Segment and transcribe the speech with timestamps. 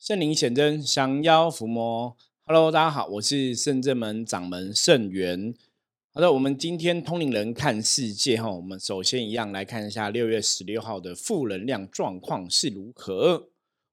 [0.00, 2.16] 圣灵显真，降妖伏魔。
[2.44, 5.52] Hello，大家好，我是圣正门掌门圣元。
[6.12, 13.48] 好的，我们今天通灵人看世界哈，我们首先一样来看一下六月十六号的负能量状况是如何。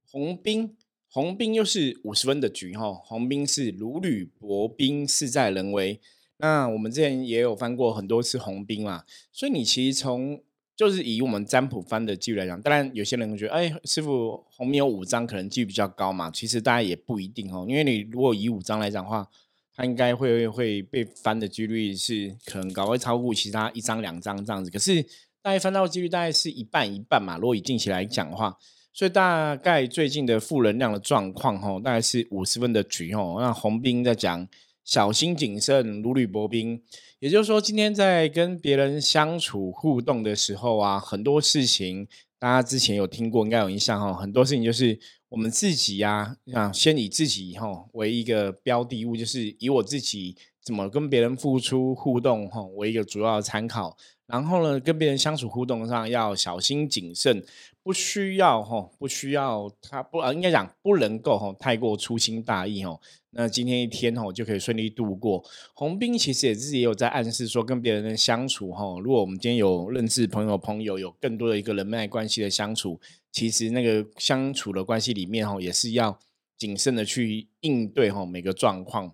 [0.07, 0.77] 红兵，
[1.09, 5.99] 红兵又是五十分的局哈，红兵是如履薄冰，事在人为。
[6.37, 10.39] 那我们之前也有翻过很多次红兵嘛，所以你其实从
[10.75, 16.29] 就是以我们占卜翻的几率来讲，当然有些人会觉得，哎，师傅红米有五张，可能几率比较高嘛。
[16.29, 19.27] 其实大家也不一定哦，因为你如果以五张来讲的话，
[19.73, 24.69] 它应该会会被翻的几率是可能高，会超过其他一张两张这样子。
[24.69, 25.01] 可是
[25.41, 27.37] 大概翻到几率大概是一半一半嘛。
[27.37, 28.57] 如果以近期来讲的话，
[28.91, 33.37] 所以大概最近的负能量的状况哦，大概是五十分的局哦。
[33.39, 34.47] 那红兵在讲。
[34.87, 36.79] 小心谨慎，如履薄冰。
[37.25, 42.07] 也就是说，今天在跟别人相处互动的时候啊，很多事情
[42.37, 44.13] 大家之前有听过，应该有印象哈。
[44.13, 53.97] 很多事情就是我们自己呀，啊，先以自己哈为一个标的物，就是以我自己怎么跟别人付出互动哈为一个主要的参考。
[54.27, 57.43] 然后呢，跟别人相处互动上要小心谨慎，
[57.85, 62.99] 不需要哈，不需要他不啊，应该讲不能够哈太过粗心大意哦。
[63.29, 65.45] 那今天一天哦就可以顺利度过。
[65.75, 72.99] 红兵其实也是也有在暗示说，跟别人的相处哈，如果我们今天有认识朋友朋友，有更多的一个人脉关系的相处，
[73.31, 76.17] 其实那个相处的关系里面哈，也是要
[76.57, 79.13] 谨慎的去应对哈每个状况。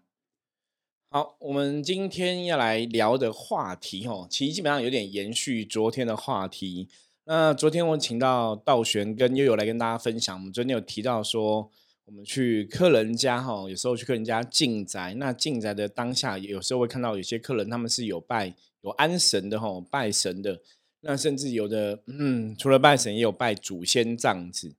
[1.09, 6.87] 好，我们今天要来聊的话题哈，其实基本上有点延续昨天的话题。
[7.25, 11.71] 那昨天我请到道玄跟悠悠来跟大家分享，我们昨天有提到说。
[12.05, 20.59] 我们去客人家哈，有时候去客人家进宅，那进宅的当下，有时候会看到有些客人他们是有拜有安神的哈，拜神的，
[21.01, 24.75] 那甚至有的嗯，除了拜神，也有拜祖先这样子。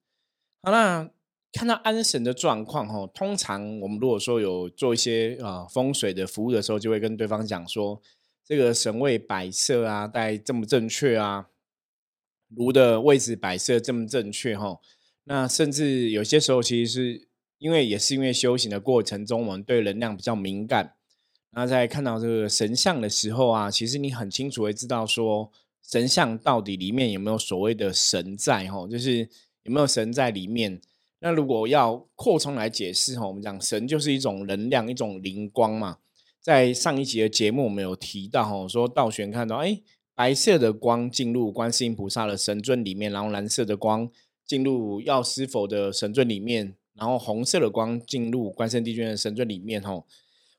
[0.63, 1.09] 好，那
[1.53, 8.03] 看到安神的状况哈，通常我们如果说有做一些啊风水的服务的时候，就会跟对方讲说，
[8.45, 11.47] 这个神位摆设啊，大概正不正确啊？
[12.55, 14.79] 炉的位置摆设正不正确哈？
[15.25, 20.95] 那甚至有些时候，其实是因为也是因为修行的过程中，我们对能量比较敏感。
[21.53, 25.53] 那在看到这个神像的时候啊，其实你很清楚会知道说，
[25.83, 29.29] 神像到底里面有没有所谓的神在哈，就是
[29.63, 30.81] 有没有神在里面。
[31.21, 35.99] 那如果要扩充来解释哈，我们讲神就是一种能量，一种灵光嘛。
[36.41, 39.81] 在上一集的节目，我们有提到哈，说道玄看到哎，
[40.15, 44.11] 白色的光进入观世音菩萨的神尊里面，然后蓝色的光。
[44.45, 49.81] 进入药师佛的神尊里面，然后红色的光进入关圣帝君的神尊里面。
[49.81, 50.05] 吼，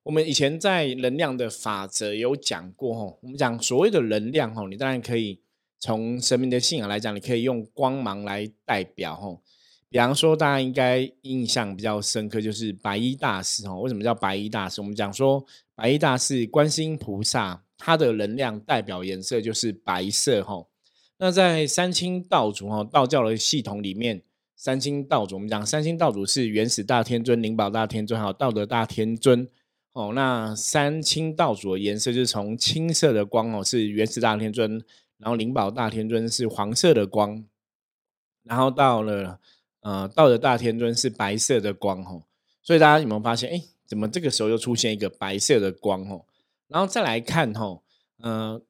[0.02, 2.96] 我们以前在能量的法则有讲过。
[2.96, 5.40] 吼，我们讲所谓的能量，吼，你当然可以
[5.80, 9.16] 从神明的信仰来讲，你可以用光芒来代表。
[9.16, 9.44] 吼，
[9.90, 13.68] 比方说，大家应该印象比较深刻，就是白衣大师。
[13.68, 14.82] 吼，为什么叫白衣大师？
[14.82, 20.42] 我们讲说，白衣大师，观世音菩萨，它的能量代表颜色就是白色。
[20.42, 20.70] 吼。
[21.18, 24.24] 那在三清道主哈道教的系统里面，
[24.56, 29.48] 三清道主我们讲三清道主是元始大天尊、灵宝大天尊还有道德大天尊
[29.92, 30.14] 哦。
[30.16, 34.82] 那三清道主的颜色就是从青色的光哦是元始大天尊，
[35.18, 37.44] 然后灵宝大天尊是黄色的光，
[38.44, 39.40] 然后到了
[39.82, 42.24] 呃道德大天尊是白色的光哦。
[42.62, 46.26] 所以大家有没有发现，哎，怎么这个时候又出现一个白色的光哦？
[46.74, 47.80] 然后再来看哈，
[48.24, 48.62] 嗯。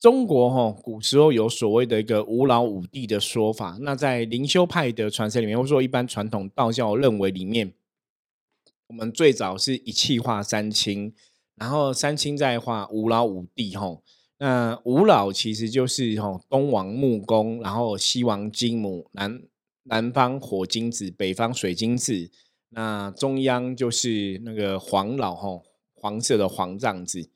[0.00, 7.74] 中国哈古时候有所谓的一个五老五帝的说法，那在灵修派的传承里面，或者说一般传统道教认为里面，
[8.86, 11.12] 我们最早是一气化三清，
[11.56, 13.98] 然后三清再化五老五帝哈。
[14.38, 19.42] 那五老其实就是哈东王木公，然后西王金母，南
[19.82, 22.30] 南方火金子，北方水金子，
[22.68, 25.60] 那中央就是那个黄老哈
[25.96, 27.28] 黄色的黄藏子。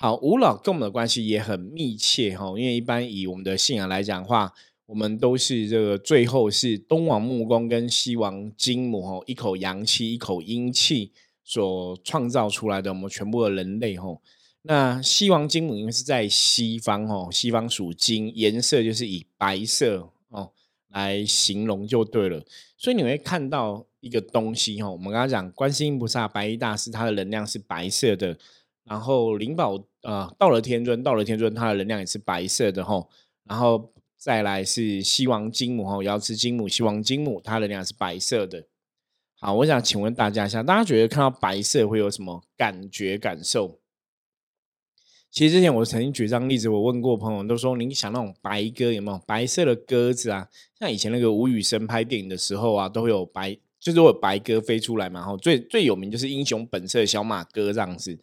[0.00, 4.54] 好，五老跟我们的关系也很密切哈，因为一般以我们的信仰来讲的话，
[4.86, 11.10] 我们都是这个最后是东王木工跟西王金母哈，一口阳气，一口阴气
[11.42, 14.16] 所创造出来的我们全部的人类哈。
[14.62, 20.52] 那西王金母因为是在西方哦，西方属金，颜色就是以白色哦
[20.90, 22.44] 来形容就对了。
[22.76, 28.38] 所以你会看到一个东西哈，我们刚刚讲观世音菩萨白衣大师，他的能量是白色的。
[28.84, 33.08] 然后灵宝啊，到了天尊，到了天尊，它的能量也是白色的吼。
[33.44, 38.64] 然后再来是西王金母吼，瑶池金母、西王金母，它的能量是白色的。
[39.40, 43.80] 好，我想请问大家一下，大家觉得看到白色会有什么感觉感受？
[45.30, 50.48] 其实之前我曾经举张例子，我问过朋友，都说你想那种白鸽有没有白色的鸽子啊？
[50.78, 53.58] 像以前那个吴宇森拍电影的时候啊，都会有白。
[53.80, 58.18] 就是会有白鸽飞出来嘛，后，最最有名就是英雄本色小马哥这样子。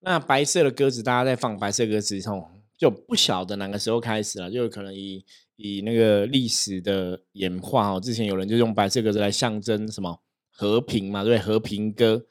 [0.00, 5.24] 那白色的鸽子，大家在放白色鸽子后，就不晓得哪个时候开始了，就可能以
[5.56, 12.26] 以那个历史的演化哦，之前有人就用白色鸽子来象征什么和平嘛，对，和平鸽，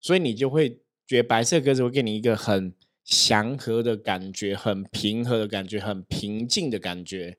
[0.00, 2.74] 所以你就会觉得白色鸽子会给你一个很
[3.04, 7.38] 祥和的感觉，很平和的感觉，很平静的感觉。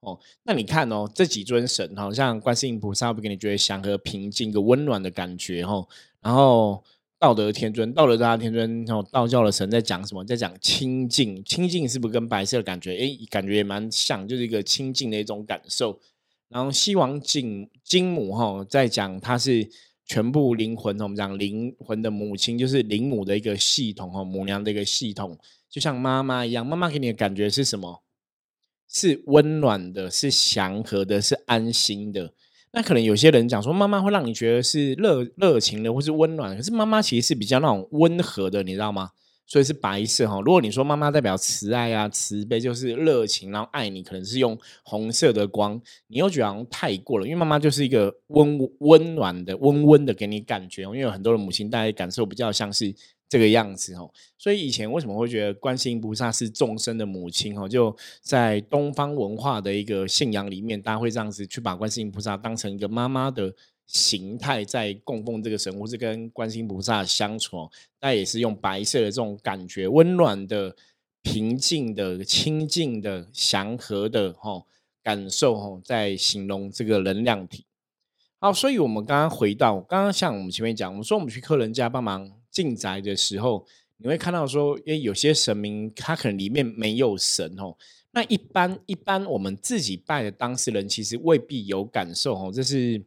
[0.00, 5.88] 哦，那你看哦，这几尊神，好像观世音菩萨会给你觉得祥和平静、一个温暖的感觉，哦。
[6.20, 6.84] 然后
[7.18, 10.24] 道德天尊、道德大天尊，然后道教的神在讲什么？
[10.24, 12.96] 在讲清净，清净是不是跟白色的感觉？
[12.96, 15.98] 哎，感觉也蛮像，就是一个清净的一种感受。
[16.48, 19.68] 然后西王金金母，哈，在讲它是
[20.06, 25.36] 全部灵魂，我们讲灵魂的母亲，就是灵母的一个系统，哈，母娘的一个系统，
[25.68, 26.64] 就像妈妈一样。
[26.64, 28.02] 妈妈给你的感觉是什么？
[28.88, 32.32] 是温暖的，是祥和的，是安心的。
[32.78, 36.56] 那可能有些人讲说，妈妈会让你觉得是热热情的，或是温暖。
[36.56, 39.10] 可是妈妈其实是比较那种温和的，你知道吗？
[39.48, 40.40] 所以是白色哈。
[40.42, 45.80] 如果你说妈妈代表慈爱啊、慈悲，就是热情，然后爱你，可能是用红色的光。
[46.06, 50.82] 你又觉得太过了，因为妈妈就是一个温温暖的、温温的给你感觉。
[50.82, 52.94] 因为有很多的母亲，大家感受比较像是。
[53.28, 57.68] 这个样子哦，所以以前为什么会觉得观世音菩萨是众生的母亲哦？
[57.68, 63.54] 就在东方文化的一个信仰里面，大家会这样子去把观世音菩萨当成一个妈妈的
[63.86, 67.68] 形态在供奉这个神，或是跟观世音菩萨相处，
[68.00, 70.74] 那也是用白色的这种感觉，温暖的、
[71.20, 74.62] 平静的、清净的、祥和的哈
[75.02, 77.66] 感受哈，在形容这个能量体。
[78.38, 82.37] 好，所以我们刚刚回到刚刚像我们前面讲，我们说我们去客人家帮忙。
[82.58, 83.64] 进宅的时候，
[83.98, 87.76] 你会看到说，诶，有些神明他可能里面没有神哦。
[88.10, 92.50] 那一般一般我们自己拜的当事人，其实未必有感受哦。
[92.52, 93.00] 这是，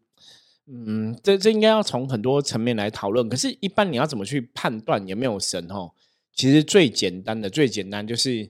[0.67, 3.27] 嗯，这这应该要从很多层面来讨论。
[3.27, 5.91] 可是，一般你要怎么去判断有没有神哦？
[6.33, 8.49] 其实最简单的、最简单就是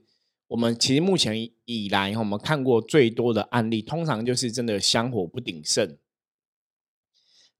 [0.50, 5.98] 我们其实目前以来，我们看过最多的案例，通常就是真的香火不鼎盛。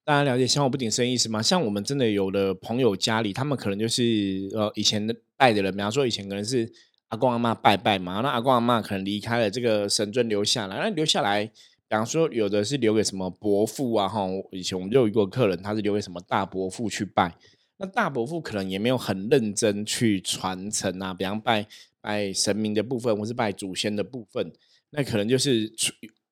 [0.04, 1.44] 大家了解香火不鼎盛意思吗？
[1.44, 6.68] 像我们真的有的朋友家里，他们可能就是呃以前的拜的人，比方说以前可能是
[7.10, 11.52] 阿公阿妈拜拜嘛，那阿公阿妈可能离开了，这个神尊留下来，那留下来，比
[11.90, 17.36] 方说有的是留给什么伯父啊，哈，以前我们就有一个客人，他是留给什么大伯父去拜，
[17.78, 21.68] 那大伯父可能也没有很认真去传承啊，比方拜
[22.02, 24.52] 拜神明的部分，或是拜祖先的部分，
[24.90, 25.72] 那可能就是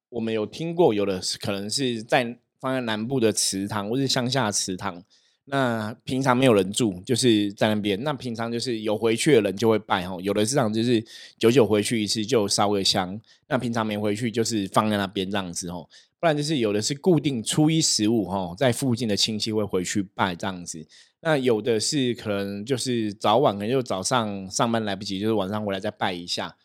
[0.10, 2.39] 我们有听过，有的可能是在。
[2.60, 5.04] 放在南部的祠堂或是乡下祠堂，
[5.46, 8.04] 那平常没有人住，就是在那边。
[8.04, 11.04] 那平常就是有回去的人就会拜吼，有的祠堂就是
[11.38, 13.20] 久久回去一次就烧个香。
[13.48, 15.88] 那平常没回去就是放在那边这样子哦，
[16.20, 20.86] 不然就是有的是固定初一十五吼，在附近的亲戚会回去拜这样子。
[21.22, 26.56] 那有的是可能就是早晚可能就早上上班来不及，就是晚上回来再拜一下。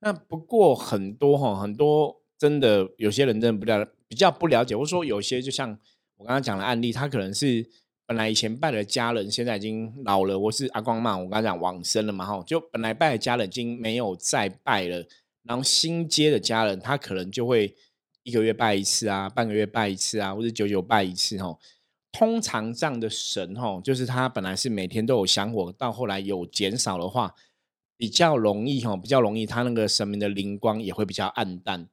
[0.00, 3.86] 那不过很多哈，很多真的有些人真的不了。
[4.10, 5.70] 比较不了解，或者说有些就像
[6.16, 7.64] 我刚刚讲的案例，他可能是
[8.04, 15.06] 本来以前拜的家人，现在已经老了，或是阿光嘛，我刚刚讲往生了嘛，哈，就本来拜的家人已经没有再拜了，
[15.44, 17.72] 然后新接的家人，他可能就会
[18.24, 21.56] 一个月拜一次啊，半个月拜一次啊，或者久久拜一次，哈。
[22.10, 27.32] 通常这样的神，哈，就是他本来是每天都有香火，到后来有减少的话，
[27.96, 31.86] 比较容易，哈，比较容易，他那个神明的灵光也会比较暗淡。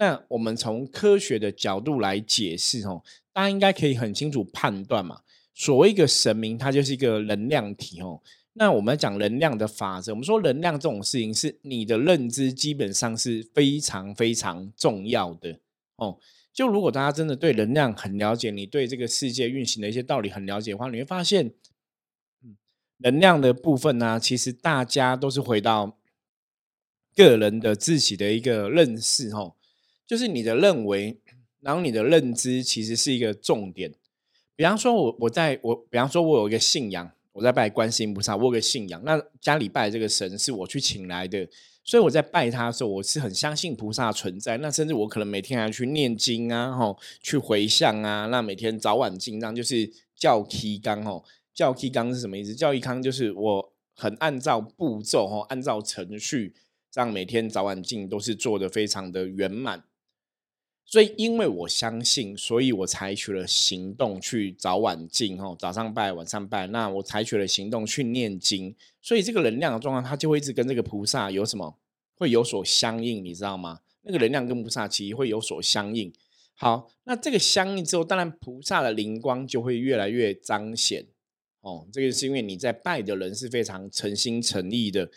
[0.00, 3.02] 那我们从科学的角度来解释哦，
[3.34, 5.20] 大家应该可以很清楚判断嘛。
[5.54, 8.22] 所谓一个神明，它就是一个能量体哦。
[8.54, 15.60] 那我们讲能量的法则，我们说能量这种事情是你的认知基本上是非常非常重要的
[15.96, 16.18] 哦。
[16.50, 21.52] 就如果大家真的对能量很了解，你对这个世界运行的一些道理很了解的话，你会发现，
[22.96, 25.98] 能量的部分呢，其实大家都是回到
[27.14, 29.56] 个人的自己的一个认识哦。
[30.10, 31.20] 就是你的认为，
[31.60, 33.94] 然后你的认知其实是一个重点。
[34.56, 39.00] 比方说，我我在我，比方说，我有一个信仰，我在拜观世音菩萨，我有个信仰。
[39.04, 41.48] 那家里拜这个神是我去请来的，
[41.84, 44.56] 所以我在拜他的时候，我是很相信菩萨存在。
[44.56, 48.26] 那甚至我可能每天还去念经啊，吼，去回向啊。
[48.26, 51.24] 那每天早晚进这就是教期纲吼，
[51.54, 52.52] 教期纲是什么意思？
[52.52, 56.56] 教义纲就是我很按照步骤吼，按照程序，
[56.90, 59.84] 这样每天早晚进都是做的非常的圆满。
[60.90, 66.66] 所以，因为我相信，所以我采取了行动去早晚进哦，早上拜，晚上拜。
[66.66, 71.78] 那我采取了行动去念经，所以这个能量的状况，它就会一直跟这个菩萨有什么
[72.16, 73.78] 会有所相应，你知道吗？
[74.02, 76.12] 那个能量跟菩萨其实会有所相应。
[76.56, 81.06] 好，那这个相应之后，当然菩萨的灵光就会越来越彰显
[81.60, 81.86] 哦。
[81.92, 85.08] 这个是因为你在拜的人是非常诚心诚意的。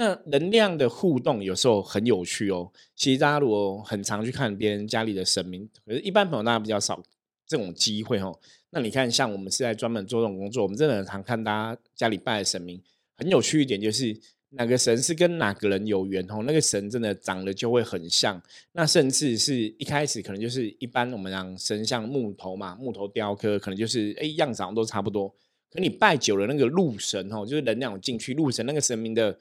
[0.00, 2.72] 那能量的互动有时候很有趣哦。
[2.96, 7.02] 其实大家如果很常去看别人家里的神明，可是一般朋友大家比较少
[7.46, 8.34] 这种机会哦。
[8.70, 12.80] 那你看，像我们是在专门做这种工作，我们真的很常看大家家里拜的神明。
[13.18, 18.40] 很有趣一点就是，哪个神是跟哪个人有缘哦，那个神真的长得就会很像。
[18.72, 25.28] 那甚至是一开始可能就是一般我们讲神像木头嘛，木头雕刻，可能就是哎样长都差不多。
[25.70, 29.38] 可你拜久了，那个路神哦，就是能量进去，路神那个神明的。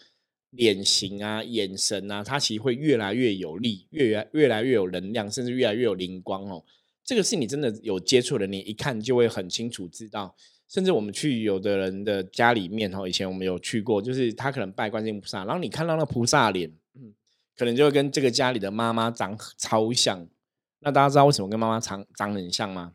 [0.52, 6.64] 脸型啊，眼神啊，它其实会越来越有力，越来越来越有能量，甚至越来越有灵光哦。
[7.04, 10.36] 这个是你真的有接触的，你一看就会很清楚知道。
[10.68, 17.14] 甚至我们去有的人的家里面哦，以前我们有去过，就是他可能拜观音菩萨，然后你看到那菩萨脸，嗯，
[17.58, 20.28] 可能就会跟这个家里的妈妈长超像。
[20.82, 22.94] 那大家知道为什么跟妈妈长长很像吗？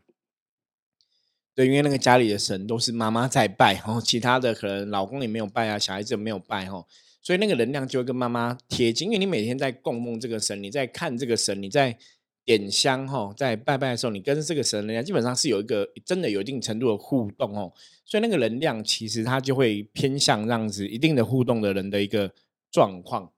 [1.53, 6.85] 对，因为那个家里的神都是妈妈在拜，然后其他的可能老公也没有拜啊，小孩子没有拜哦。
[7.25, 11.97] 所以那个能量就会跟妈妈贴近，因为你每天在供奉这个神，你在看这个神，你在
[12.43, 17.73] 点香哈，在拜拜的时候，你跟这个神能量基本上是有一个真的有一定程度的互动哦。
[18.05, 22.31] 所以那个能量其实它就会偏向这样子一定的互动的人的一个
[22.71, 23.31] 状况。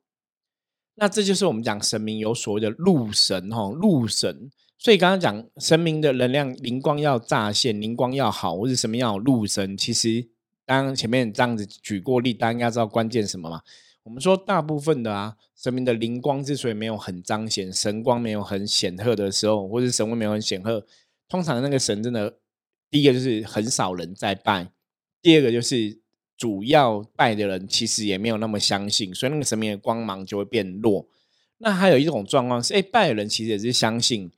[0.95, 4.51] 那这就是我们讲神明有所谓的路神哈，禄神。
[4.77, 10.27] 所以刚刚讲神明的能量灵光要乍现，灵光要好，或者什么要路神，其实。
[10.67, 13.61] 刚刚前面这样子举过例，大家应该知道关键什么嘛？
[14.03, 20.85] 我们说大部分的啊，神明的灵光之所以没有很彰显，神光没有很显赫的时候，或者神威没有很显赫，
[21.27, 22.37] 通常那个神真的，
[22.91, 24.71] 第一个就是很少人在拜，
[25.21, 25.99] 第二个就是
[26.37, 31.07] 主要拜的人其实也没有那么相信，所以那个神明的光芒就会变弱。
[31.57, 34.31] 那还有一种状况是，哎，拜的人其实也是相信，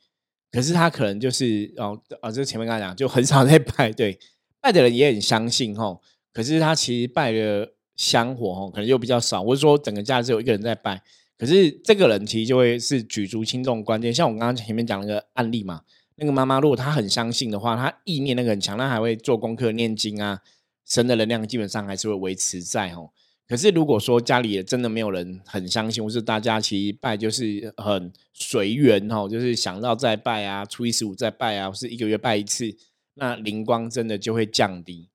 [0.51, 4.17] 可是他可能就是哦哦，就前面刚才讲，就很少在拜，对，
[4.61, 6.01] 拜的人也很相信吼。
[6.33, 11.01] 可是他其实拜的香火哦，可能又比较少，或者说整个家只有一个人在拜。
[11.37, 14.13] 可是这个人其实就会是举足轻重关键。
[14.13, 15.81] 像我刚刚前面讲那个案例嘛，
[16.17, 20.41] 那个妈妈如果她很相信的话，她意念那个很强，她还会做功课、念经啊，
[20.85, 23.09] 神的能量基本上还是会维持在哦。
[23.47, 32.75] 可是如果说家里也真的没有人很相信，或是大家其实拜就是很随缘哦，就是想到再拜啊，初一十五再拜啊，或是一个月拜一次，
[33.15, 35.09] 那灵光真的就会降低。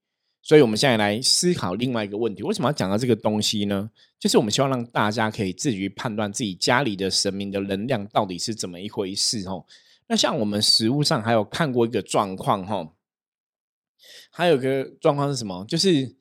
[0.46, 3.90] 所以，我们现在来思考另外一个问题：为什么要讲到这个东西呢？
[4.20, 9.64] 就是我们希望让大家可以自己去判断自己家里的神明的能量到底是怎么一回事哦。
[10.06, 12.92] 那像我们实物上还有看过一个状况哈，
[14.30, 15.64] 还有个状况是什么？
[15.66, 16.14] 就是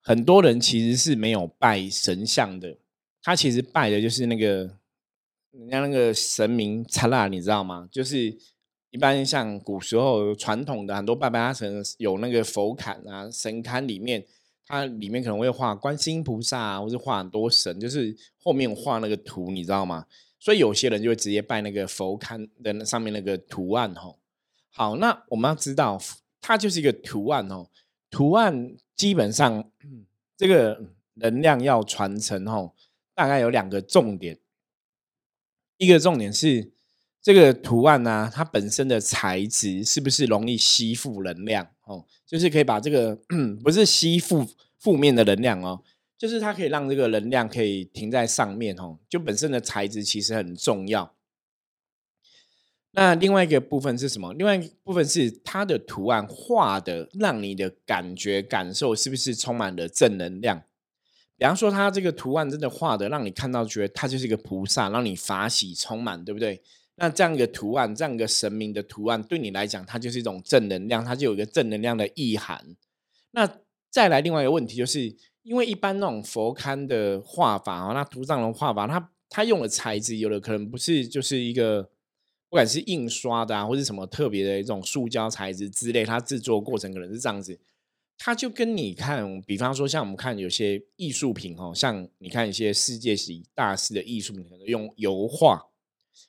[0.00, 2.78] 很多人其实是没有拜神像的，
[3.20, 4.78] 他其实拜的就是那个
[5.50, 7.88] 人家那个神明查拉，你知道吗？
[7.90, 8.38] 就是。
[8.92, 14.22] 一般像古时候传统的很多拜拜，它可能有那个佛龛啊、神龛里面，
[14.66, 20.04] 它里面可能会画观世音菩萨啊，或者画很多神，就是后面画那个图，你知道吗？
[20.38, 24.16] 所以有些人就会直接拜那个佛龛的那上面那个图案哦。
[24.68, 25.98] 好，那我们要知道，
[26.42, 27.70] 它就是一个图案哦。
[28.10, 29.70] 图案基本上
[30.36, 32.74] 这个能量要传承哦，
[33.14, 34.38] 大概有两个重点，
[35.78, 36.72] 一个重点是。
[37.22, 41.64] 这个图案呢，它本身的材质是不是容易吸附能量？
[41.84, 43.16] 哦，就是可以把这个
[43.62, 44.44] 不是吸附
[44.78, 45.80] 负面的能量哦，
[46.18, 48.98] 就是它可以让这个能量可以停在上面哦。
[49.08, 51.14] 就本身的材质其实很重要。
[52.94, 54.34] 那另外一个部分是什么？
[54.34, 60.62] 另外一部分是它的图案画的，让你的感觉感受是不是充满了正能量？
[61.38, 66.60] 比方说，它这个图案真的画的，让你看到觉得它就是一个菩萨，让你法喜充满，对不对？
[66.96, 72.76] 那这样一个图案，这样一个神明的图案，对你来讲，它就是一种正能量，它就有一个正能量的意涵。
[73.30, 73.48] 那
[73.90, 81.82] 再来另外一个问题，就是因为一般那种佛龛的画法啊，那图上的画法，它它用的材质，有的可能不是就是一个，
[82.50, 87.58] 不管是印刷的啊，或是什么特别的一种塑胶材质之类，它制作过程可能是这样子。
[88.18, 95.60] 它就跟你看，比方说像我们看有些艺术品哦，像你看一些世界级大师的艺术品，可能用油画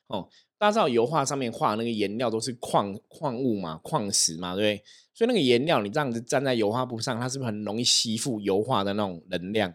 [0.08, 0.28] 哦。
[0.64, 4.84] 大家知道油画上面画那个颜料都是矿矿物嘛，矿石嘛，对不对？
[5.12, 9.74] 所以那个颜料你这样子粘在油画布上，它是不是很容易吸附油画的那种能量？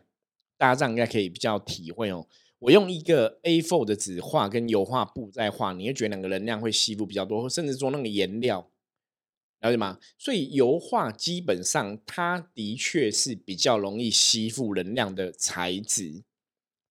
[0.57, 2.25] 大家这样应该可以比较体会哦。
[2.57, 8.67] 我用一个 A4 的纸画跟油画布在画，你会觉得两个能量会吸附比较多，甚至说那个颜料，
[9.61, 9.99] 了解吗？
[10.17, 16.23] 所以油画基本上它的确是比较容易吸附能量的材质。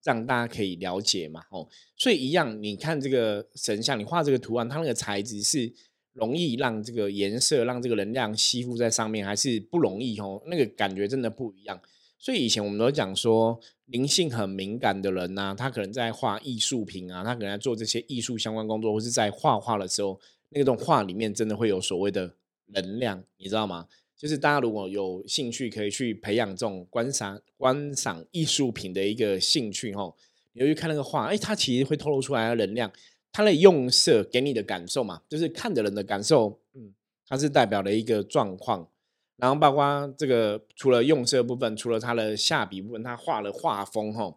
[0.03, 5.71] 让大家可以了解嘛，哦，所以一样，你看这个神像，你画这个图案，它那个材质是
[6.13, 10.41] 容易让这个颜色让这个能量吸附在上面，还是不容易哦？
[10.47, 11.79] 那个感觉真的不一样。
[12.17, 22.35] 所以以前我们都讲说，灵性很敏感的人呐，他可能在画艺术品啊，他可能在做这些艺术相关工作，或是在画画的时候，那种画里面真的会有所谓的
[22.67, 23.87] 能量，你知道吗？
[24.19, 30.13] 就是大家如果有兴趣，可以去培养这种观赏观赏艺术品的一个兴趣哦。
[30.51, 32.91] 你去看那个画，哎，它其实会透露出来的能量，
[33.31, 36.93] 它的用色给你的感受嘛，就是看的人的感受，嗯，
[37.25, 38.89] 它是代表了一个状况。
[39.37, 44.35] 然后包括这个，除了用色部分，除了它的下笔部分，它画的画风哈，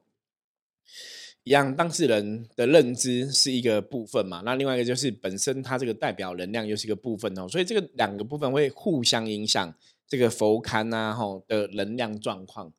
[1.45, 4.43] 一样当事人的认知是一个部分嘛。
[4.45, 9.75] 那另外一个就是本身它这个代表能量又是一个部分哦，所以这个两个部分会互相影响
[10.07, 12.73] 这个佛龛啊吼的能量状况。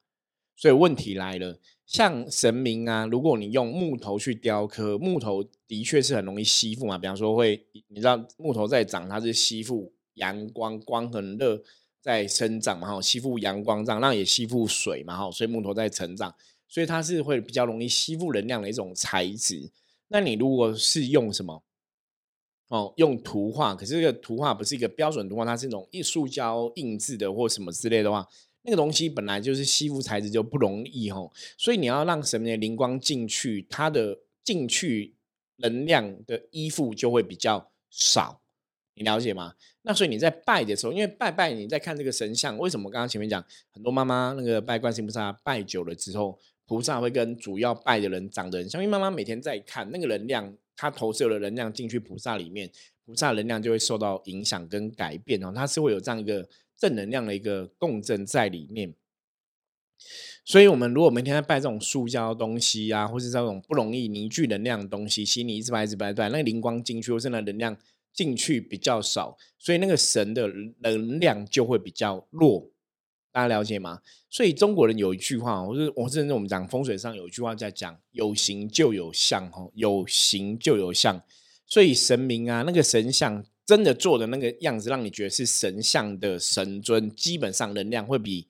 [0.55, 6.98] 所以问题来了，像神明啊，如果你用木头去雕刻，木头的确是很容易吸附嘛。
[6.98, 11.62] 比方说会，你知道木头在长，它是吸附阳光，光很热。
[12.03, 16.36] 在生长嘛，哈，吸附阳光这样，那也吸附水嘛，哈，所以木头在成长，
[16.74, 19.70] 所以它是会比较容易吸附能量的一种材质。
[20.08, 21.62] 那你如果是用什么，
[22.70, 28.27] 哦，用图画，可是这个图画不是一个标准图画，它是那种艺术胶印制的或什么之类的话，
[28.63, 35.13] 那个东西本来就是吸附材质就不容易，哦，所以你要让什么的灵光进去，它的进去
[35.58, 38.42] 能量的依附就会比较少。
[38.96, 39.53] 你了解吗？
[39.84, 48.82] 那所以你在拜的时候，因为拜拜，你在看这个神像，为什么刚刚前面讲很多妈妈那个拜观世音菩萨拜久了之后，菩萨会跟主要拜的人长得很像？
[48.82, 52.70] 因为妈妈每天在看那个能量，它投射的能量进去菩萨里面，
[53.05, 58.93] 菩萨能量就会受到影响跟改变哦，它是会有这样一个正能量的一个共振在里面。
[60.46, 67.77] 所以，我们如果每天在拜这种塑胶东西啊，或是这种不容易凝聚能量的东西，心里一直拜一直拜拜，那个灵光进去或是那能量。
[68.13, 70.48] 进去比较少，所以那个神的
[70.84, 72.70] 能量就会比较弱，
[73.33, 73.99] 大家了解吗？
[74.29, 81.22] 所以中国人有一句话，我是我是我们讲风水上有一句话在讲，有形就有相，哦，有形就有相。
[81.65, 88.48] 所以神明啊，那个神像真的做的那个样子，让你觉得是神像的神尊，基本上能量会比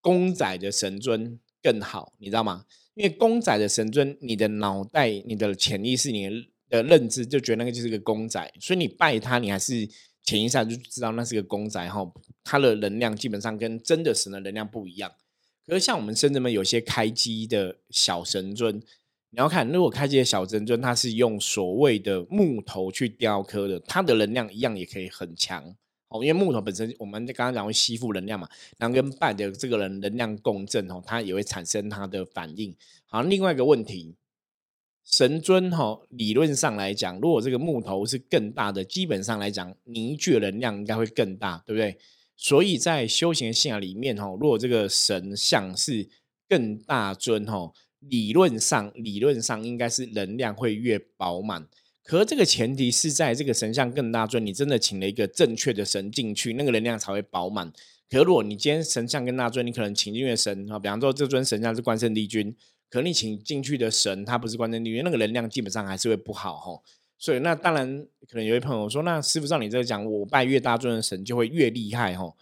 [0.00, 2.66] 公仔的神尊更好，你知道吗？
[2.94, 6.50] 因为公仔的神尊，你的脑袋、你的潜意识、你。
[6.72, 9.86] 的认知就觉得那个就是个公仔，所以你拜他，你还是
[10.24, 12.12] 潜意识就知道那是个公仔哈。
[12.44, 15.12] 它的能量基本上跟真的神的能量不一样。
[15.66, 18.76] 可是像我们甚至们有些开机的小神尊，
[19.30, 25.74] 你要看，如果开机的小神尊，它是用所谓的木头去雕刻的，它的能量一样也可以很强
[26.08, 26.24] 哦。
[26.24, 32.74] 因为木头本身，我们刚刚讲会吸附能量嘛，然后跟拜的这个人能量共振哦，它也会产生它的反应。
[33.06, 34.16] 好，另外一个问题。
[35.04, 41.98] 神尊哈，理论上来讲，如果这个木头是更大的，基本上来讲凝聚能量应该会更大，对不对？
[42.36, 46.08] 所以在修行信仰里面哈，如果这个神像是
[46.48, 51.68] 更大尊哈，理论上理论上应该是能量会越饱满。
[52.04, 57.72] 可这个前提是在这个神像更大尊，你真的请了一个正确的神进去，那个能量才会饱满。
[58.10, 62.54] 可如果你今天神像更大尊，你可能请进的神啊，比方说这尊神像是关圣帝君。
[62.92, 66.78] 可能你请进去的神，他不是关圣帝君，那个能量基本上还是会不好哈。
[67.16, 72.34] 所以那当然，可能有位朋友说，那师傅照你这个讲，我拜越大尊的神就会越厉害哈。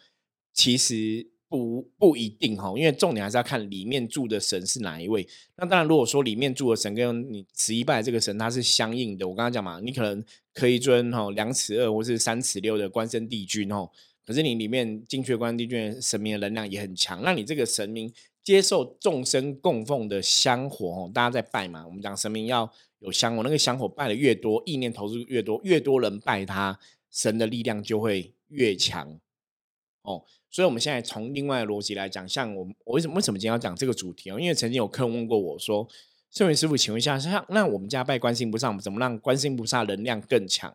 [0.53, 5.25] 其实不不一定哈，因为重点还是要看里面住的神是哪一位。
[5.57, 13.89] 那当然，如果说里面住的神跟你十一拜这个神它是相应的，我刚刚讲嘛，你可能可以尊哈两尺二或是三尺六的关圣帝君哦，
[14.27, 18.13] 可是你里面进去的关圣帝君神明的能量也很强，那你这个神明。
[18.51, 21.87] 接受众生供奉的香火哦，大家在拜嘛。
[21.87, 26.77] 我们讲神明要有香火，那个香火拜的越多，意念投入越多，越多人拜他，
[27.13, 29.21] 神的力量就会越强
[30.03, 30.25] 哦。
[30.51, 34.41] 所以，我们现在从另外的逻辑来讲，像我，我为什么为什么今天要讲这个主题哦？
[34.41, 35.87] 因为曾经有客人问过我说
[36.33, 40.75] ：“圣元师傅，请问一下，像那我们家拜观世音菩萨，怎么让观世音菩萨能量更强？”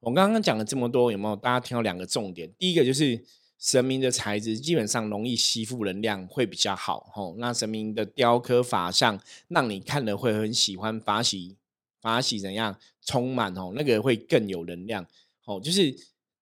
[0.00, 2.52] 我刚刚讲了这么多，有没有大家听到两个重点？
[2.58, 3.24] 第一个就是。
[3.62, 7.36] 神明的材质基本上容易吸附能量，会比较好吼。
[7.38, 11.56] 那神明的雕刻法像，让你看了会很喜欢，法喜
[12.00, 15.06] 法喜怎样充满哦，那个会更有能量
[15.44, 15.60] 哦。
[15.60, 15.96] 就是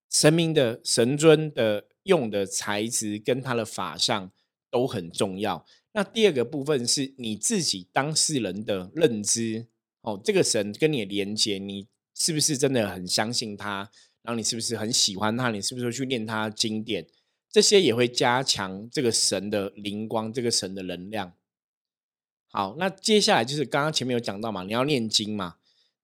[0.08, 4.30] 神明的神尊的用的材质跟他的法相
[4.70, 5.66] 都很重要。
[5.92, 9.66] 那第二个部分是你自己当事人的认知
[10.00, 13.90] 哦，这个神跟你的连接，你是不是真的很相信他？
[14.22, 15.50] 然后你是不是很喜欢他？
[15.50, 17.06] 你是不是去念他经典？
[17.50, 21.32] 这些也会加强这个神的灵光，这个神的能量。
[22.48, 25.56] 好，那接下来就是刚刚前面有讲到嘛，你要念经嘛。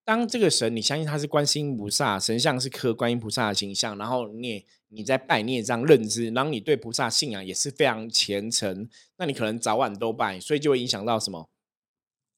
[0.05, 11.51] 当这个神你相信他是观世音菩萨，神像是刻观音菩萨的形象，然后你你在拜，你也这样认知，然后你对菩萨信仰也是非常虔诚，那你可能早晚都拜，所以就会影响到什么？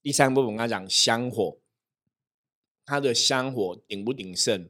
[0.02, 1.58] 第三部分我刚讲香火，
[2.86, 4.68] 它的香火鼎不鼎盛？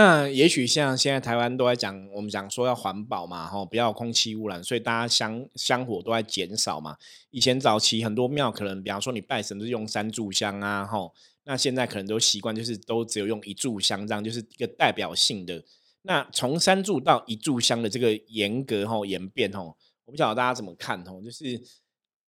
[0.00, 6.96] 那也许像现在台湾都在讲，我们讲说要环保嘛，吼，不要空气污染，所以大家香香火都在减少嘛。
[7.30, 15.64] 以前早期很多庙可能，比方说你拜神都是用三炷香啊，吼，那现在可能都习惯就是都只有用一炷香，这样就是一个代表性的。
[16.02, 21.60] 那从三炷到一炷香的这个严格吼演变吼，我不晓得大家怎么看吼，就是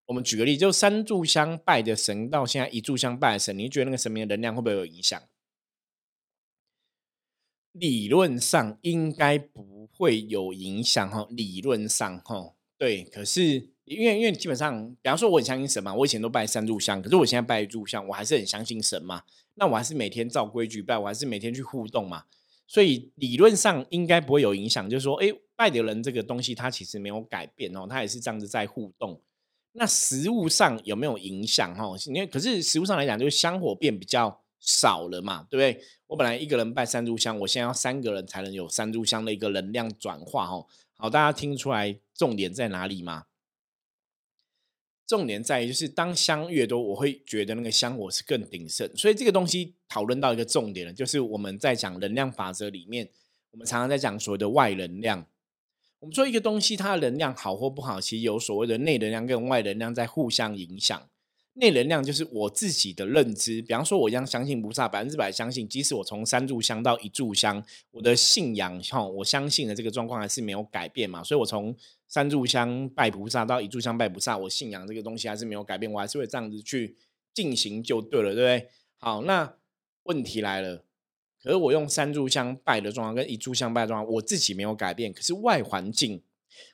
[0.07, 5.23] 我们举个例，就三炷香拜的神到现在一炷香拜的神，你觉得那个神明的能量会不会有影响？
[7.73, 13.05] 理论上应该不会有影响哈，理论上哈，对。
[13.05, 19.23] 可是因为因为基本上，比方说我很相信神嘛，我以前都拜三炷香，可是我现在拜一炷香，我还是很相信神嘛。
[19.55, 22.25] 那我还是每天照规矩拜，我还是每天去互动嘛。
[22.67, 29.21] 所以理论上应该不会有影响，就是说，哎，拜的人这个东西它其实没有改变哦，它也是这样子在互动。
[29.73, 31.85] 那实物上有没有影响哈？
[32.07, 34.41] 因为可是实物上来讲，就是香火变比较。
[34.61, 35.85] 少了嘛，对不对？
[36.07, 40.67] 我本来一个人拜三炷香，我现在要三个人才能有三炷香的一个能量转化哦。
[40.97, 43.27] 好，大家听出来重点在哪里吗？
[45.07, 48.89] 重点在于就是当香越多，我会觉得那个香火是更鼎盛。
[48.97, 53.11] 所以这个东西讨论到一个重点了，就是我们在讲能量法则里面，
[53.51, 55.27] 我们常常在讲所谓的外能量。
[55.99, 61.10] 我们说一个东西它的能量好或不好，其实有所谓的内能量跟外能量在互相影响。
[61.61, 65.69] 内能量就是我自己的认知，比方说，我一样相信菩萨，百分之百相信。
[65.69, 71.23] 即使我从三炷香到一炷香，我的信仰哈，我相信的这个状况还是没有改变嘛。
[71.23, 71.77] 所以，我从
[72.09, 76.97] 三炷香拜菩萨到一炷香拜菩萨，我信仰这个东西还是没有改变，我还是会这样子去
[77.35, 78.69] 进行就对了，对不对？
[78.97, 79.55] 好，那
[80.05, 80.85] 问题来了，
[81.43, 86.23] 可是我用三炷香拜的状况跟一炷香拜的状况，我自己没有改变，可是外环境。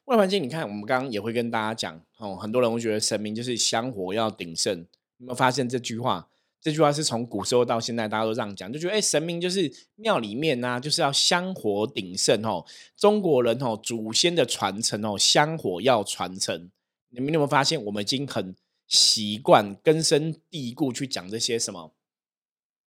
[0.07, 4.87] 外环境，你看，我们刚刚也会跟大家讲哦，很多人会觉得神明就是香火要鼎盛。
[5.19, 6.29] 有没有发现这句话？
[6.61, 12.65] 这句话是从古时候到现在，大家都这样讲，就觉得哎，神明就是庙里面呢，就是要香火鼎盛哦。
[12.97, 16.71] 中国人哦，祖先的传承哦，香火要传承。
[17.11, 18.57] 你们有没有发现，我们已经很
[18.89, 21.95] 习惯根深蒂固去讲这些什么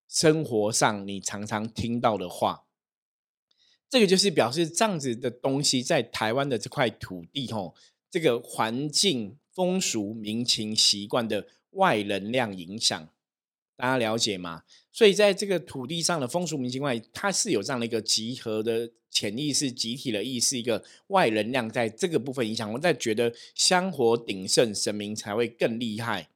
[0.07, 2.65] 生活上你常常听到的话？
[3.89, 7.73] 这个就是表示这样子的东西在台湾的这块土地，吼，
[8.11, 13.09] 这个环境、风俗、民情、习惯的外能量影响，
[13.75, 14.61] 大家了解吗？
[14.91, 22.71] 所以在这个土地上的风俗民情外，它是有这样的一个集合的潜意识、集体的意识，一个外能量在这个部分影响。
[22.71, 26.29] 我在觉得香火鼎盛，神明才会更厉害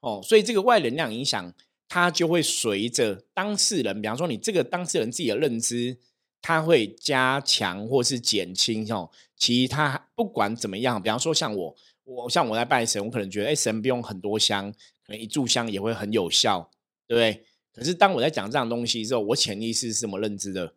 [0.00, 0.20] 哦。
[0.22, 1.54] 所以这个外能量影响，
[1.88, 5.96] 它就会随着当事人，比方说你这个当事人自己的认知。
[6.42, 9.08] 它会加强或是减轻哦。
[9.36, 14.70] 其实它不管怎么样，比方说像我，我像我在拜神，我可能觉得哎，神不用很多香，
[15.06, 16.70] 可能一炷香也会很有效，
[17.06, 17.44] 对不对？
[17.72, 20.74] 可是当我在讲这样东西之后，我潜意识是什么认知的？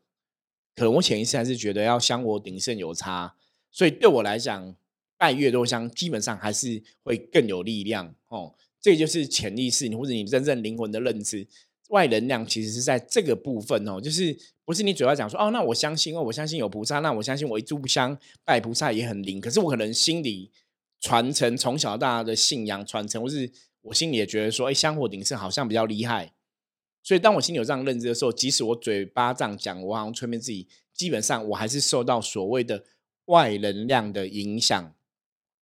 [0.75, 3.36] 可能我潜意识还是觉得要香火鼎盛有差，
[3.71, 4.75] 所以对我来讲，
[5.17, 8.56] 拜越多香，基本上还是会更有力量哦。
[8.82, 11.47] 这就是潜意识，或者你真正灵魂的认知。
[11.89, 19.39] 外能量其实是在这个部分哦，就是不是你嘴巴讲说哦，那我相信哦，我相信有菩萨，那我相信我一炷香拜菩萨也很灵。
[19.39, 20.51] 可是我可能心里
[20.99, 26.33] 传承从小到大的信仰传承，或是我心里也觉得说，哎，香火鼎盛好像比较厉害。
[27.03, 32.83] 所以当我心里有这样认知的时候，即使我嘴巴这样讲，我好像催眠自己，基本上我还是受到所谓的
[33.25, 34.95] 外能量的影响。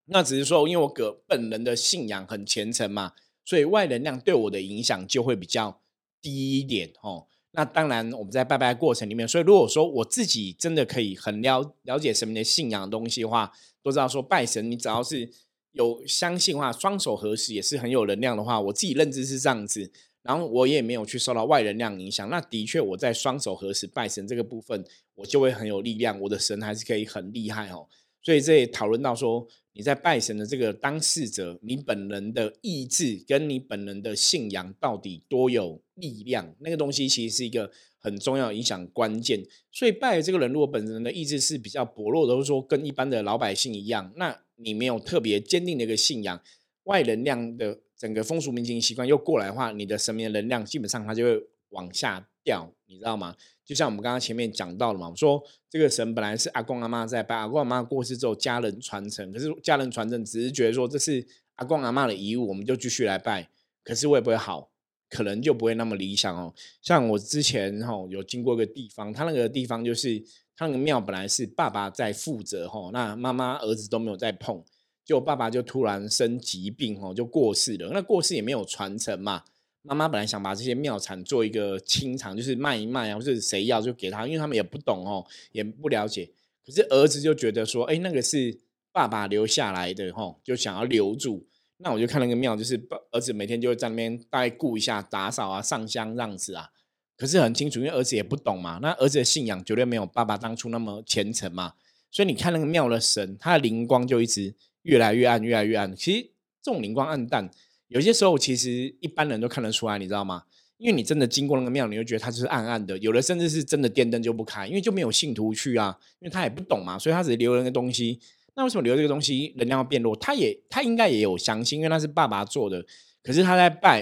[0.06, 3.12] 那只是说，因为我个本人的信仰很虔诚嘛，
[3.44, 5.83] 所以外能量对我的影响就会比较。
[6.24, 13.52] 低一点哦，那当然我们在拜拜过程里面，所以如果说我自己真的可以很了了解神明的信仰的东西的话，
[13.84, 15.30] 都知道说拜神，你只要是
[15.74, 24.84] 有相信的话，双手合十也是很有能量的话，我自己认知是这样子，然后我也没有去受到外能量影响，那的确我在双手合十拜神这个部分，
[25.16, 27.88] 我就会很有力量，我的神还是可以很厉害哦。
[28.22, 36.56] 所以这也讨论到说，你在拜神的这个当事者，你本人的意志跟你本人的信仰到底多有力量？
[36.60, 39.44] 那个东西其实是一个很重要影响关键。
[39.72, 46.40] 所以拜这个人，如果本人的意志是比较薄弱的，或者说跟一般的老百姓一样，那你没有特别坚定的一个信仰，
[46.84, 53.36] 外能量的整个风俗民情习惯又过来的话，你的神明的能量基本上它就会往下掉，你知道吗？
[53.66, 61.26] 就像我们刚刚前面讲到了嘛，我说这个神本来是阿公阿妈在拜，阿公阿妈过世之后家人传承，可是家人传承只是觉得说这是
[61.56, 63.50] 阿公阿妈的遗物，我们就继续来拜。
[63.84, 64.70] 可是会不会好？
[65.10, 66.54] 可能就不会那么理想哦。
[66.82, 70.20] 像我之前哈有经过一个地方，他那个地方就是
[70.56, 74.64] 他那个庙本来是爸爸在负责哈，那妈妈儿子都没有在碰，
[75.06, 77.92] 就爸爸就突然生疾病哦，就过世了。
[77.94, 79.44] 那过世也没有传承嘛。
[79.86, 86.32] 妈妈本来想把这些庙产做一个清场，就是卖一卖啊，或者谁要就给他，因为他们也不懂哦，也不了解。
[86.66, 88.58] 可是儿子就觉得说，哎，那个是
[88.94, 91.46] 爸爸留下来的哈，就想要留住。
[91.80, 96.70] 那我就看那个庙，就是儿子每天就会在那边大概顾一下、打扫啊、上香这样子啊。
[97.18, 101.74] 可是很清楚，因为儿子也不懂嘛，那儿子的信仰绝对没有爸爸当初那么虔诚嘛。
[102.10, 105.94] 所以你看那个庙的神，他的灵光就一直越来越暗，越来越暗。
[105.94, 106.30] 其实
[106.62, 107.52] 这种灵光暗淡。
[107.94, 110.44] 有些时候其实一般人都看得出来，你知道吗？
[110.80, 112.98] 因为你真的经过那个庙，你就觉得它就是暗暗的。
[112.98, 118.20] 有的甚至是真的电灯就不开，因为就没有信徒去啊，因为他也不懂嘛，所以他只留了个东西。
[118.56, 120.16] 那为什么留这个东西能量要变弱？
[120.16, 122.84] 他也他应该也有相信，因为那是爸爸做的。
[123.22, 124.02] 可是他在拜，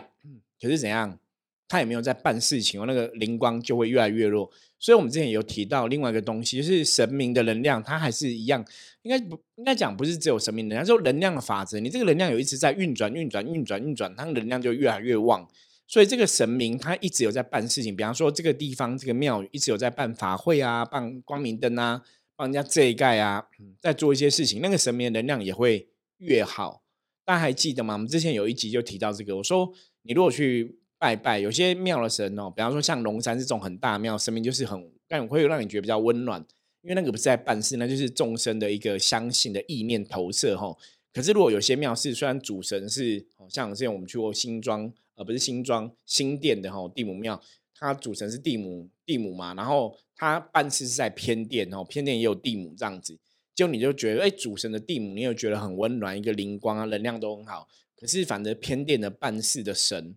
[0.62, 1.19] 可是怎样？
[1.71, 4.51] 他也没有在办事情，那个灵光就会越来越弱。
[4.77, 8.65] 所以我们之前有提到另外一个东西，就是神明的能量，它还是一样。
[9.03, 11.79] 应该不应该讲不是只有神明能量，就能量的法则。
[11.79, 15.47] 你这个能量有一直在运转、运转、运转、运转，它能量就越来越旺。
[15.88, 22.01] 所以这个神明他一直有在办事情，比方说这个地方这个庙一直有在办法会啊，办光明灯啊，
[22.36, 23.45] 帮人家遮盖啊，
[23.79, 26.84] 在做一些事情，那个神明的能量也会越好。
[27.23, 27.93] 大家还记得吗？
[27.93, 36.46] 我们之前有一集就提到这个，我说你如果去拜拜，有些庙的神哦，比方说像龙山这种很大庙，神明就是很让会让你觉得比较温暖。
[36.84, 40.78] 因为那个不是在办事，那就是众生的一个相信的意念投射哈。
[41.12, 47.42] 可是如果有些庙是虽然主神是，像之前我们去过新庄，呃，不是新庄新店的哈地母庙，
[47.74, 53.18] 它主神是地母地母嘛，然后它办事是在偏殿哦，偏殿也有地母这样子，
[53.56, 57.68] 就你就觉得哎，主神的地母，你又觉得很温暖，一个灵光啊，能量都很好。
[57.96, 60.16] 可是反正偏殿的办事的神。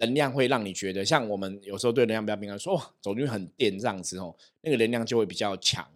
[0.00, 5.86] 能量会让你觉得，像我们有时候对能量比较敏感，说哇走进去很电这样子哦，那个能量就会比较强。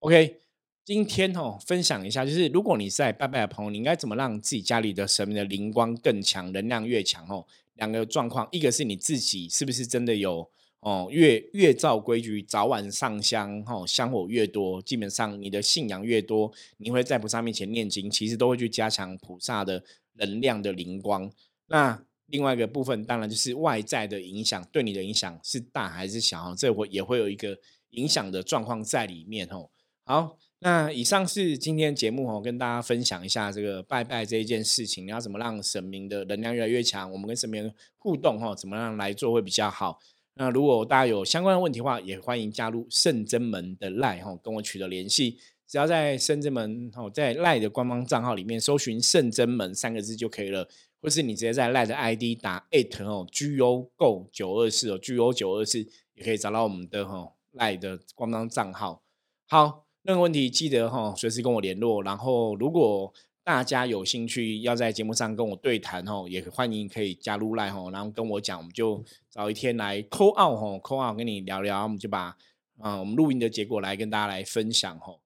[0.00, 0.36] OK，
[0.84, 7.44] 今天哦分享一下，就是如果你在拜拜的朋友，你应该怎么让自己家里的神明的灵光更强，能量越强哦？
[7.74, 10.48] 两个状况，一个是你自己是不是真的有
[10.80, 19.82] 哦，越越照规矩早晚上香哦，香火越多，基本上你的信仰越多，你会在菩萨面前念经，其实都会去加强菩萨的
[20.14, 21.30] 能量的灵光。
[21.66, 26.54] 那另外一个部分，当然就是外在的影响，对你的影响是大还是小？
[26.54, 27.56] 这会也会有一个
[27.90, 29.70] 影响的状况在里面哦。
[30.04, 37.10] 好，那以上是今天节目哦，跟大家分享一下这个拜拜这一件事情，你要怎么让神明的能量越来越强？
[37.10, 39.98] 我们跟神明互动哈，怎么样来做会比较好？
[40.34, 45.38] 那如果大家有相关的问题的话，也欢迎加入圣真门的赖哈，跟我取得联系。
[45.66, 50.68] 只要在圣真门哦，在赖的官方账号里面搜寻“圣真门”三个字就可以了。
[51.00, 55.78] 或是你直接在赖的 ID 打 at 哦，G O Go 九二四哦，G O 九二四
[56.14, 59.02] 也可以找到我们的哈赖的官方账号。
[59.46, 62.02] 好，任何问题记得哈随时跟我联络。
[62.02, 63.12] 然后如果
[63.44, 72.36] 大家有兴趣要在节目上跟我对谈哦，也欢迎可以加入赖哈，然后跟我讲，我们就找一天来 call out 哈，call out 跟你聊聊，我们就把
[72.78, 75.16] 啊我们录音的结果来跟大家来分享哈。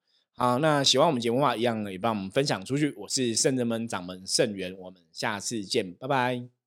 [0.41, 2.95] 好，那喜欢我们节目的话，一样也帮我们分享出去。
[2.97, 6.60] 我是圣人们掌门圣元，我们下次见，拜拜。